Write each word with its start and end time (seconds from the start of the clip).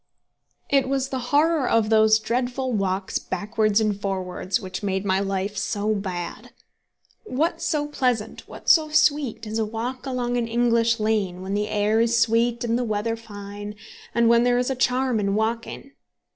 It 0.71 0.89
was 0.89 1.09
the 1.09 1.19
horror 1.29 1.69
of 1.69 1.89
those 1.91 2.17
dreadful 2.17 2.73
walks 2.73 3.19
backwards 3.19 3.79
and 3.79 4.01
forwards 4.01 4.59
which 4.59 4.81
made 4.81 5.05
my 5.05 5.19
life 5.19 5.55
so 5.55 5.93
bad. 5.93 6.49
What 7.23 7.61
so 7.61 7.85
pleasant, 7.85 8.47
what 8.47 8.67
so 8.67 8.89
sweet, 8.89 9.45
as 9.45 9.59
a 9.59 9.63
walk 9.65 10.07
along 10.07 10.37
an 10.37 10.47
English 10.47 10.99
lane, 10.99 11.43
when 11.43 11.53
the 11.53 11.67
air 11.67 12.01
is 12.01 12.17
sweet 12.19 12.63
and 12.63 12.79
the 12.79 12.83
weather 12.83 13.15
fine, 13.15 13.75
and 14.15 14.27
when 14.27 14.43
there 14.43 14.57
is 14.57 14.71
a 14.71 14.75
charm 14.75 15.19
in 15.19 15.35
walking? 15.35 15.91